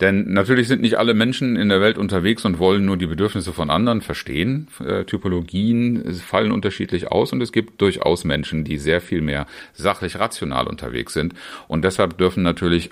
Denn 0.00 0.32
natürlich 0.32 0.68
sind 0.68 0.80
nicht 0.80 0.96
alle 0.96 1.14
Menschen 1.14 1.56
in 1.56 1.68
der 1.68 1.80
Welt 1.80 1.98
unterwegs 1.98 2.44
und 2.44 2.60
wollen 2.60 2.84
nur 2.84 2.96
die 2.96 3.06
Bedürfnisse 3.06 3.52
von 3.52 3.70
anderen 3.70 4.00
verstehen. 4.00 4.68
Äh, 4.84 5.04
Typologien 5.04 6.14
fallen 6.14 6.52
unterschiedlich 6.52 7.10
aus 7.10 7.32
und 7.32 7.40
es 7.42 7.50
gibt 7.50 7.80
durchaus 7.80 8.22
Menschen, 8.24 8.62
die 8.62 8.78
sehr 8.78 9.00
viel 9.00 9.22
mehr 9.22 9.46
sachlich 9.72 10.20
rational 10.20 10.68
unterwegs 10.68 11.14
sind. 11.14 11.34
Und 11.66 11.82
deshalb 11.84 12.16
dürfen 12.18 12.44
natürlich 12.44 12.90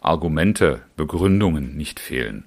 Argumente, 0.00 0.82
Begründungen 0.96 1.76
nicht 1.76 2.00
fehlen. 2.00 2.44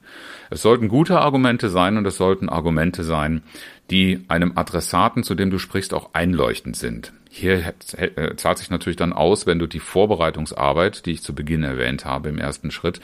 Es 0.49 0.61
sollten 0.61 0.87
gute 0.87 1.19
Argumente 1.19 1.69
sein 1.69 1.97
und 1.97 2.05
es 2.05 2.17
sollten 2.17 2.49
Argumente 2.49 3.03
sein, 3.03 3.43
die 3.91 4.25
einem 4.27 4.53
Adressaten, 4.55 5.23
zu 5.23 5.35
dem 5.35 5.49
du 5.49 5.59
sprichst, 5.59 5.93
auch 5.93 6.13
einleuchtend 6.13 6.75
sind. 6.75 7.13
Hier 7.37 7.75
äh, 7.97 8.35
zahlt 8.35 8.57
sich 8.57 8.71
natürlich 8.71 8.95
dann 8.95 9.13
aus, 9.13 9.45
wenn 9.45 9.59
du 9.59 9.67
die 9.67 9.79
Vorbereitungsarbeit, 9.79 11.05
die 11.05 11.11
ich 11.11 11.21
zu 11.21 11.35
Beginn 11.35 11.61
erwähnt 11.61 12.03
habe 12.03 12.29
im 12.29 12.39
ersten 12.39 12.71
Schritt, 12.71 12.99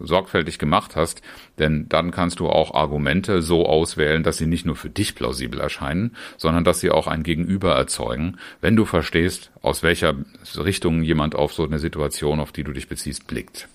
sorgfältig 0.00 0.58
gemacht 0.58 0.96
hast, 0.96 1.20
denn 1.58 1.86
dann 1.90 2.10
kannst 2.10 2.40
du 2.40 2.48
auch 2.48 2.72
Argumente 2.72 3.42
so 3.42 3.66
auswählen, 3.66 4.22
dass 4.22 4.38
sie 4.38 4.46
nicht 4.46 4.64
nur 4.64 4.74
für 4.74 4.88
dich 4.88 5.14
plausibel 5.14 5.60
erscheinen, 5.60 6.16
sondern 6.38 6.64
dass 6.64 6.80
sie 6.80 6.90
auch 6.90 7.06
ein 7.06 7.22
Gegenüber 7.22 7.74
erzeugen, 7.74 8.38
wenn 8.62 8.74
du 8.74 8.86
verstehst, 8.86 9.50
aus 9.60 9.82
welcher 9.82 10.14
Richtung 10.56 11.02
jemand 11.02 11.34
auf 11.34 11.52
so 11.52 11.64
eine 11.64 11.78
Situation, 11.78 12.40
auf 12.40 12.52
die 12.52 12.64
du 12.64 12.72
dich 12.72 12.88
beziehst, 12.88 13.26
blickt 13.26 13.68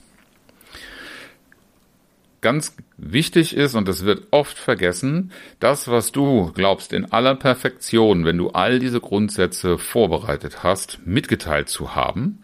ganz 2.42 2.76
wichtig 2.98 3.56
ist, 3.56 3.76
und 3.76 3.88
das 3.88 4.06
wird 4.06 4.28
oft 4.32 4.58
vergessen, 4.58 5.32
das, 5.60 5.88
was 5.88 6.12
du 6.12 6.52
glaubst 6.54 6.94
in 6.94 7.12
aller 7.12 7.36
Perfektion, 7.36 8.26
wenn 8.26 8.38
du 8.38 8.50
all 8.50 8.80
diese 8.80 9.00
Grundsätze 9.00 9.78
vorbereitet 9.78 10.64
hast, 10.64 11.00
mitgeteilt 11.06 11.70
zu 11.70 11.96
haben, 11.96 12.40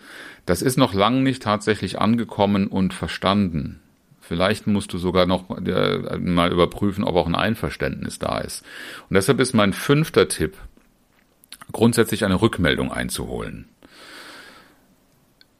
das 0.45 0.61
ist 0.61 0.77
noch 0.77 0.93
lang 0.93 1.23
nicht 1.23 1.41
tatsächlich 1.41 1.99
angekommen 1.99 2.67
und 2.67 2.93
verstanden. 2.93 3.79
Vielleicht 4.21 4.65
musst 4.67 4.91
du 4.91 4.97
sogar 4.97 5.25
noch 5.25 5.49
äh, 5.49 6.17
mal 6.17 6.51
überprüfen, 6.51 7.03
ob 7.03 7.15
auch 7.15 7.27
ein 7.27 7.35
Einverständnis 7.35 8.17
da 8.17 8.39
ist. 8.39 8.63
Und 9.09 9.15
deshalb 9.15 9.39
ist 9.39 9.53
mein 9.53 9.73
fünfter 9.73 10.27
Tipp, 10.27 10.57
grundsätzlich 11.71 12.25
eine 12.25 12.41
Rückmeldung 12.41 12.91
einzuholen. 12.91 13.65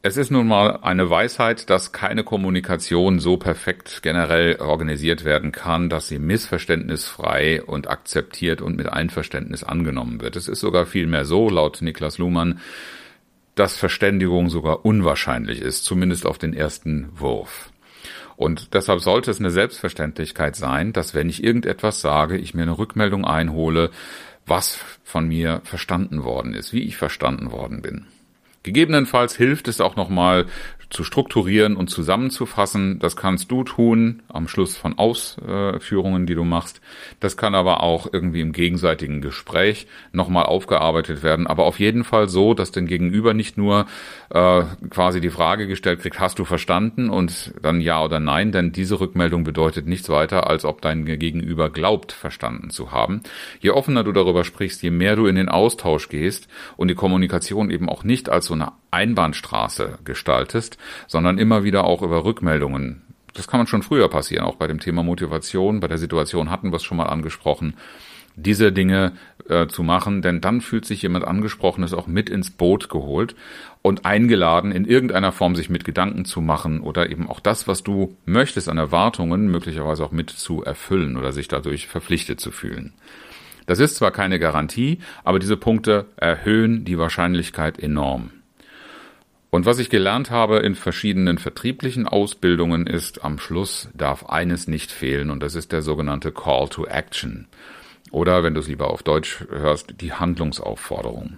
Es 0.08 0.18
ist 0.18 0.30
nun 0.30 0.48
mal 0.48 0.82
eine 0.84 1.10
Weisheit, 1.10 1.68
dass 1.72 1.92
keine 1.92 2.24
Kommunikation 2.24 3.18
so 3.18 3.38
perfekt 3.38 4.04
generell 4.04 4.58
organisiert 4.58 5.26
werden 5.26 5.52
kann, 5.52 5.90
dass 5.90 6.08
sie 6.08 6.20
missverständnisfrei 6.20 7.64
und 7.64 7.90
akzeptiert 7.90 8.62
und 8.62 8.78
mit 8.78 8.88
Einverständnis 8.88 9.64
angenommen 9.64 10.22
wird. 10.22 10.36
Es 10.36 10.48
ist 10.48 10.60
sogar 10.60 10.86
vielmehr 10.86 11.26
so, 11.26 11.50
laut 11.50 11.82
Niklas 11.82 12.20
Luhmann, 12.20 12.60
dass 13.56 13.78
Verständigung 13.78 14.52
sogar 14.52 14.86
unwahrscheinlich 14.86 15.60
ist, 15.60 15.86
zumindest 15.86 16.28
auf 16.28 16.38
den 16.38 16.54
ersten 16.54 17.10
Wurf. 17.20 17.72
Und 18.36 18.76
deshalb 18.76 19.00
sollte 19.00 19.32
es 19.32 19.40
eine 19.40 19.50
Selbstverständlichkeit 19.50 20.56
sein, 20.56 20.94
dass 20.94 21.16
wenn 21.16 21.30
ich 21.30 21.44
irgendetwas 21.44 22.02
sage, 22.02 22.38
ich 22.38 22.54
mir 22.54 22.62
eine 22.62 22.78
Rückmeldung 22.78 23.26
einhole, 23.26 23.90
was 24.46 24.78
von 25.04 25.28
mir 25.28 25.62
verstanden 25.64 26.24
worden 26.24 26.54
ist, 26.54 26.74
wie 26.74 26.84
ich 26.84 26.96
verstanden 26.96 27.52
worden 27.52 27.82
bin. 27.82 28.06
Gegebenenfalls 28.66 29.36
hilft 29.36 29.68
es 29.68 29.80
auch 29.80 29.96
nochmal 29.96 30.48
zu 30.90 31.04
strukturieren 31.04 31.76
und 31.76 31.90
zusammenzufassen. 31.90 33.00
Das 33.00 33.16
kannst 33.16 33.52
du 33.52 33.64
tun 33.64 34.22
am 34.28 34.48
Schluss 34.48 34.78
von 34.78 34.98
Ausführungen, 34.98 36.26
die 36.26 36.36
du 36.36 36.44
machst. 36.44 36.82
Das 37.20 37.38
kann 37.38 37.56
aber 37.56 37.82
auch 37.82 38.08
irgendwie 38.12 38.42
im 38.42 38.52
gegenseitigen 38.52 39.22
Gespräch 39.22 39.88
nochmal 40.12 40.46
aufgearbeitet 40.46 41.24
werden. 41.24 41.48
Aber 41.48 41.66
auf 41.66 41.80
jeden 41.80 42.04
Fall 42.04 42.30
so, 42.30 42.54
dass 42.54 42.72
den 42.72 42.88
Gegenüber 42.88 43.34
nicht 43.34 43.58
nur 43.58 43.86
äh, 44.30 44.64
quasi 44.90 45.22
die 45.22 45.30
Frage 45.30 45.68
gestellt 45.68 46.02
kriegt, 46.02 46.20
hast 46.20 46.40
du 46.40 46.46
verstanden 46.46 47.10
und 47.10 47.54
dann 47.62 47.82
ja 47.82 48.04
oder 48.04 48.20
nein, 48.20 48.52
denn 48.52 48.72
diese 48.72 49.00
Rückmeldung 49.00 49.44
bedeutet 49.44 49.88
nichts 49.88 50.10
weiter, 50.10 50.48
als 50.50 50.66
ob 50.66 50.82
dein 50.82 51.06
Gegenüber 51.06 51.70
glaubt, 51.70 52.12
verstanden 52.12 52.70
zu 52.70 52.92
haben. 52.92 53.22
Je 53.60 53.72
offener 53.72 54.04
du 54.04 54.12
darüber 54.12 54.44
sprichst, 54.44 54.82
je 54.84 54.92
mehr 54.92 55.16
du 55.16 55.26
in 55.28 55.36
den 55.36 55.50
Austausch 55.50 56.10
gehst 56.10 56.48
und 56.78 56.88
die 56.90 56.96
Kommunikation 56.96 57.70
eben 57.70 57.90
auch 57.90 58.04
nicht 58.04 58.30
als 58.30 58.46
so 58.46 58.54
eine 58.54 58.72
Einbahnstraße 58.96 60.00
gestaltest, 60.04 60.78
sondern 61.08 61.38
immer 61.38 61.64
wieder 61.64 61.84
auch 61.84 62.02
über 62.02 62.26
Rückmeldungen. 62.26 63.04
Das 63.34 63.48
kann 63.48 63.60
man 63.60 63.68
schon 63.68 63.84
früher 63.84 64.10
passieren, 64.10 64.46
auch 64.46 64.56
bei 64.56 64.68
dem 64.68 64.80
Thema 64.80 65.04
Motivation. 65.04 65.82
Bei 65.82 65.88
der 65.88 65.98
Situation 65.98 66.50
hatten 66.50 66.72
wir 66.72 66.78
es 66.78 66.84
schon 66.84 66.98
mal 66.98 67.08
angesprochen 67.08 67.76
diese 68.36 68.72
Dinge 68.72 69.14
äh, 69.50 69.68
zu 69.68 69.84
machen, 69.84 70.22
denn 70.22 70.42
dann 70.42 70.62
fühlt 70.62 70.86
sich 70.86 71.02
jemand 71.02 71.26
angesprochenes 71.26 71.94
auch 71.94 72.08
mit 72.08 72.30
ins 72.30 72.52
Boot 72.52 72.90
geholt 72.90 73.36
und 73.82 74.06
eingeladen, 74.06 74.72
in 74.72 74.86
irgendeiner 74.86 75.32
Form 75.32 75.56
sich 75.56 75.70
mit 75.70 75.86
Gedanken 75.86 76.26
zu 76.26 76.42
machen 76.42 76.82
oder 76.82 77.10
eben 77.10 77.30
auch 77.30 77.40
das, 77.40 77.68
was 77.68 77.84
du 77.84 78.18
möchtest 78.26 78.70
an 78.70 78.78
Erwartungen, 78.78 79.48
möglicherweise 79.48 80.04
auch 80.04 80.12
mit 80.12 80.30
zu 80.30 80.64
erfüllen 80.64 81.18
oder 81.18 81.32
sich 81.32 81.48
dadurch 81.48 81.88
verpflichtet 81.88 82.40
zu 82.40 82.52
fühlen. 82.52 82.94
Das 83.68 83.80
ist 83.80 83.96
zwar 83.96 84.12
keine 84.12 84.38
Garantie, 84.38 85.00
aber 85.24 85.40
diese 85.40 85.58
Punkte 85.58 86.06
erhöhen 86.18 86.86
die 86.86 87.00
Wahrscheinlichkeit 87.00 87.80
enorm. 87.80 88.32
Und 89.56 89.66
was 89.66 89.80
ich 89.80 89.90
gelernt 89.90 90.32
habe 90.32 90.58
in 90.58 90.76
verschiedenen 90.76 91.38
vertrieblichen 91.38 92.10
Ausbildungen 92.10 92.88
ist, 92.88 93.24
am 93.24 93.40
Schluss 93.40 93.88
darf 93.94 94.26
eines 94.26 94.68
nicht 94.68 94.92
fehlen 94.92 95.30
und 95.30 95.42
das 95.42 95.56
ist 95.56 95.72
der 95.72 95.82
sogenannte 95.82 96.34
Call 96.34 96.68
to 96.68 96.86
Action. 96.86 97.48
Oder, 98.12 98.44
wenn 98.44 98.54
du 98.54 98.60
es 98.60 98.68
lieber 98.68 98.90
auf 98.90 99.02
Deutsch 99.02 99.46
hörst, 99.50 100.02
die 100.02 100.12
Handlungsaufforderung. 100.12 101.38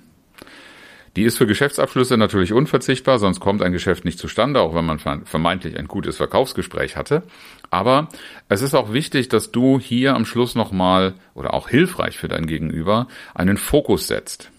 Die 1.16 1.26
ist 1.26 1.38
für 1.38 1.46
Geschäftsabschlüsse 1.46 2.18
natürlich 2.18 2.54
unverzichtbar, 2.54 3.20
sonst 3.20 3.40
kommt 3.40 3.62
ein 3.62 3.72
Geschäft 3.72 4.04
nicht 4.04 4.18
zustande, 4.18 4.62
auch 4.62 4.74
wenn 4.74 4.86
man 4.88 4.98
vermeintlich 4.98 5.78
ein 5.78 5.88
gutes 5.88 6.18
Verkaufsgespräch 6.18 6.98
hatte. 6.98 7.22
Aber 7.70 8.10
es 8.50 8.64
ist 8.64 8.74
auch 8.74 8.94
wichtig, 8.94 9.30
dass 9.30 9.52
du 9.52 9.80
hier 9.80 10.16
am 10.16 10.26
Schluss 10.26 10.56
nochmal 10.56 11.14
oder 11.36 11.54
auch 11.54 11.70
hilfreich 11.70 12.18
für 12.18 12.30
dein 12.30 12.48
Gegenüber 12.48 13.08
einen 13.36 13.58
Fokus 13.58 14.08
setzt. 14.08 14.50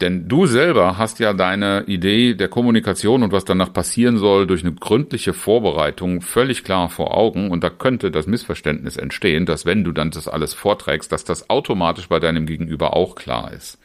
Denn 0.00 0.28
du 0.28 0.46
selber 0.46 0.96
hast 0.96 1.18
ja 1.18 1.34
deine 1.34 1.84
Idee 1.86 2.34
der 2.34 2.48
Kommunikation 2.48 3.22
und 3.22 3.32
was 3.32 3.44
danach 3.44 3.72
passieren 3.72 4.16
soll 4.16 4.46
durch 4.46 4.62
eine 4.62 4.72
gründliche 4.72 5.34
Vorbereitung 5.34 6.22
völlig 6.22 6.64
klar 6.64 6.88
vor 6.88 7.14
Augen 7.14 7.50
und 7.50 7.62
da 7.62 7.68
könnte 7.68 8.10
das 8.10 8.26
Missverständnis 8.26 8.96
entstehen, 8.96 9.44
dass 9.44 9.66
wenn 9.66 9.84
du 9.84 9.92
dann 9.92 10.10
das 10.10 10.26
alles 10.26 10.54
vorträgst, 10.54 11.12
dass 11.12 11.24
das 11.24 11.50
automatisch 11.50 12.08
bei 12.08 12.18
deinem 12.18 12.46
Gegenüber 12.46 12.96
auch 12.96 13.14
klar 13.14 13.52
ist. 13.52 13.78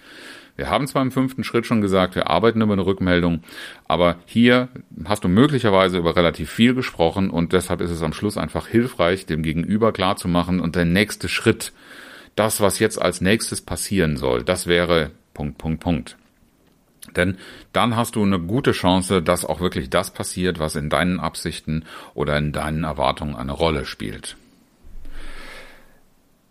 Wir 0.55 0.69
haben 0.69 0.87
zwar 0.87 1.01
im 1.01 1.11
fünften 1.11 1.43
Schritt 1.43 1.65
schon 1.65 1.81
gesagt, 1.81 2.15
wir 2.15 2.29
arbeiten 2.29 2.61
über 2.61 2.71
eine 2.71 2.85
Rückmeldung, 2.85 3.43
aber 3.89 4.15
hier 4.25 4.69
hast 5.03 5.25
du 5.25 5.27
möglicherweise 5.27 5.97
über 5.97 6.15
relativ 6.15 6.49
viel 6.49 6.73
gesprochen 6.73 7.29
und 7.29 7.51
deshalb 7.51 7.81
ist 7.81 7.91
es 7.91 8.01
am 8.01 8.13
Schluss 8.13 8.37
einfach 8.37 8.67
hilfreich, 8.67 9.25
dem 9.25 9.43
Gegenüber 9.43 9.91
klar 9.91 10.15
zu 10.15 10.29
machen 10.29 10.61
und 10.61 10.77
der 10.77 10.85
nächste 10.85 11.27
Schritt, 11.27 11.73
das, 12.37 12.61
was 12.61 12.79
jetzt 12.79 13.01
als 13.01 13.19
nächstes 13.19 13.59
passieren 13.59 14.15
soll, 14.15 14.43
das 14.43 14.65
wäre 14.65 15.11
Punkt, 15.35 15.59
Punkt, 15.59 15.81
Punkt. 15.81 16.17
Denn 17.15 17.37
dann 17.71 17.95
hast 17.95 18.15
du 18.15 18.23
eine 18.23 18.39
gute 18.39 18.71
Chance, 18.71 19.21
dass 19.21 19.45
auch 19.45 19.59
wirklich 19.59 19.91
das 19.91 20.11
passiert, 20.11 20.57
was 20.57 20.75
in 20.75 20.89
deinen 20.89 21.19
Absichten 21.19 21.83
oder 22.15 22.35
in 22.37 22.51
deinen 22.51 22.83
Erwartungen 22.83 23.35
eine 23.35 23.51
Rolle 23.51 23.85
spielt. 23.85 24.37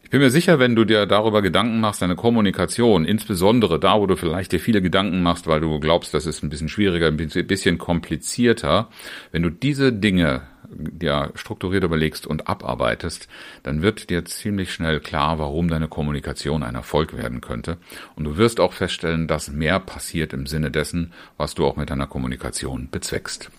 Ich 0.05 0.11
bin 0.11 0.21
mir 0.21 0.31
sicher, 0.31 0.61
wenn 0.61 0.77
du 0.77 0.85
dir 0.85 1.07
darüber 1.07 1.43
Gedanken 1.43 1.81
machst, 1.81 2.03
deine 2.03 2.15
Kommunikation, 2.15 3.05
insbesondere 3.05 3.81
da, 3.81 3.99
wo 3.99 4.07
du 4.07 4.15
vielleicht 4.15 4.53
dir 4.53 4.61
viele 4.61 4.81
Gedanken 4.81 5.23
machst, 5.23 5.49
weil 5.49 5.61
du 5.61 5.81
glaubst, 5.81 6.15
das 6.15 6.27
ist 6.27 6.45
ein 6.45 6.51
bisschen 6.51 6.69
schwieriger, 6.69 7.09
ein 7.09 7.17
bisschen 7.17 7.79
komplizierter, 7.79 8.91
wenn 9.33 9.43
du 9.43 9.51
diese 9.51 9.93
Dinge 9.93 10.43
dir 10.77 11.33
strukturiert 11.35 11.85
überlegst 11.85 12.27
und 12.27 12.49
abarbeitest, 12.49 13.29
dann 13.63 13.83
wird 13.83 14.11
dir 14.11 14.25
ziemlich 14.25 14.73
schnell 14.73 15.01
klar, 15.01 15.39
warum 15.39 15.69
deine 15.69 15.89
Kommunikation 15.89 16.63
ein 16.63 16.75
Erfolg 16.75 17.17
werden 17.17 17.41
könnte. 17.41 17.79
Und 18.17 18.25
du 18.25 18.37
wirst 18.37 18.61
auch 18.61 18.73
feststellen, 18.73 19.27
dass 19.27 19.51
mehr 19.51 19.81
passiert 19.81 20.33
im 20.33 20.47
Sinne 20.47 20.71
dessen, 20.71 21.13
was 21.37 21.55
du 21.55 21.67
auch 21.67 21.77
mit 21.77 21.91
deiner 21.91 22.07
Kommunikation 22.07 22.89
bezweckst. 22.91 23.51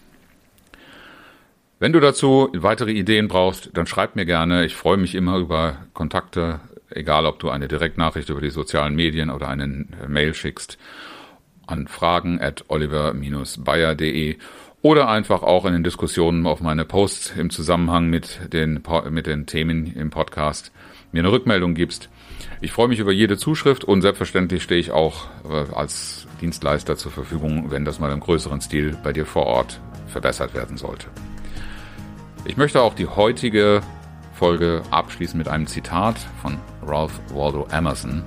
Wenn 1.80 1.94
du 1.94 2.00
dazu 2.00 2.50
weitere 2.54 2.92
Ideen 2.92 3.28
brauchst, 3.28 3.72
dann 3.74 3.86
schreib 3.86 4.16
mir 4.16 4.26
gerne. 4.26 4.66
Ich 4.66 4.76
freue 4.76 4.98
mich 4.98 5.14
immer 5.14 5.38
über 5.38 5.78
Kontakte, 5.94 6.62
egal 6.90 7.26
ob 7.26 7.40
du 7.40 7.50
eine 7.50 7.68
Direktnachricht 7.68 8.30
über 8.30 8.42
die 8.42 8.50
sozialen 8.50 8.96
Medien 8.96 9.30
oder 9.30 9.50
eine 9.50 9.86
Mail 10.08 10.34
schickst 10.34 10.78
an 11.68 11.88
fragen 11.88 12.40
at 12.42 12.66
oliver-bayer.de 12.68 14.38
oder 14.86 15.10
einfach 15.10 15.42
auch 15.42 15.66
in 15.66 15.74
den 15.74 15.84
Diskussionen 15.84 16.46
auf 16.46 16.62
meine 16.62 16.86
Posts 16.86 17.34
im 17.38 17.50
Zusammenhang 17.50 18.06
mit 18.06 18.54
den, 18.54 18.84
mit 19.10 19.26
den 19.26 19.48
Themen 19.48 19.92
im 19.96 20.12
Podcast 20.12 20.72
mir 21.12 21.24
eine 21.24 21.32
Rückmeldung 21.32 21.74
gibst. 21.74 22.08
Ich 22.62 22.72
freue 22.72 22.88
mich 22.88 23.00
über 23.00 23.12
jede 23.12 23.36
Zuschrift 23.36 23.84
und 23.84 24.04
selbstverständlich 24.04 24.62
stehe 24.62 24.80
ich 24.80 24.92
auch 24.92 25.26
äh, 25.50 25.74
als 25.74 26.28
Dienstleister 26.40 26.98
zur 26.98 27.12
Verfügung, 27.12 27.72
wenn 27.72 27.84
das 27.84 27.98
mal 27.98 28.12
im 28.12 28.20
größeren 28.20 28.62
Stil 28.62 28.96
bei 29.04 29.12
dir 29.12 29.26
vor 29.26 29.48
Ort 29.48 29.82
verbessert 30.06 30.54
werden 30.54 30.78
sollte. 30.78 31.08
Ich 32.46 32.56
möchte 32.56 32.80
auch 32.80 32.94
die 32.94 33.08
heutige 33.08 33.82
Folge 34.34 34.84
abschließen 34.92 35.36
mit 35.36 35.48
einem 35.48 35.66
Zitat 35.66 36.18
von 36.44 36.60
Ralph 36.86 37.20
Waldo 37.34 37.68
Emerson. 37.72 38.22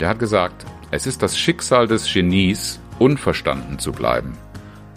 Der 0.00 0.08
hat 0.08 0.18
gesagt, 0.18 0.66
es 0.90 1.06
ist 1.06 1.22
das 1.22 1.38
Schicksal 1.38 1.86
des 1.86 2.12
Genies, 2.12 2.80
unverstanden 2.98 3.78
zu 3.78 3.92
bleiben. 3.92 4.36